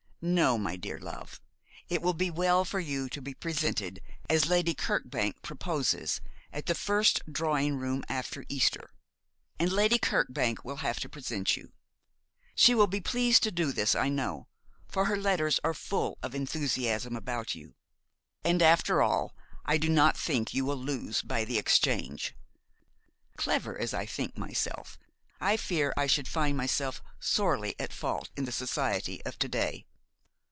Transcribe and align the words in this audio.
No, 0.23 0.55
my 0.55 0.75
dear 0.75 0.99
love, 0.99 1.41
it 1.89 1.99
will 2.03 2.13
be 2.13 2.29
well 2.29 2.63
for 2.63 2.79
you 2.79 3.09
to 3.09 3.23
be 3.23 3.33
presented, 3.33 4.03
as 4.29 4.45
Lady 4.47 4.75
Kirkbank 4.75 5.41
proposes, 5.41 6.21
at 6.53 6.67
the 6.67 6.75
first 6.75 7.21
drawing 7.31 7.75
room 7.77 8.03
after 8.07 8.45
Easter; 8.47 8.91
and 9.57 9.71
Lady 9.71 9.97
Kirkbank 9.97 10.63
will 10.63 10.75
have 10.85 10.99
to 10.99 11.09
present 11.09 11.57
you. 11.57 11.73
She 12.53 12.75
will 12.75 12.85
be 12.85 13.01
pleased 13.01 13.41
to 13.41 13.51
do 13.51 13.71
this, 13.71 13.95
I 13.95 14.09
know, 14.09 14.47
for 14.87 15.05
her 15.05 15.17
letters 15.17 15.59
are 15.63 15.73
full 15.73 16.19
of 16.21 16.35
enthusiasm 16.35 17.15
about 17.15 17.55
you. 17.55 17.73
And, 18.43 18.61
after 18.61 19.01
all, 19.01 19.35
I 19.65 19.79
do 19.79 19.89
not 19.89 20.15
think 20.15 20.53
you 20.53 20.65
will 20.65 20.77
lose 20.77 21.23
by 21.23 21.45
the 21.45 21.57
exchange. 21.57 22.35
Clever 23.37 23.75
as 23.75 23.91
I 23.91 24.05
think 24.05 24.37
myself, 24.37 24.99
I 25.39 25.57
fear 25.57 25.91
I 25.97 26.05
should 26.05 26.27
find 26.27 26.55
myself 26.55 27.01
sorely 27.19 27.73
at 27.79 27.91
fault 27.91 28.29
in 28.37 28.45
the 28.45 28.51
society 28.51 29.25
of 29.25 29.39
to 29.39 29.47
day. 29.49 29.87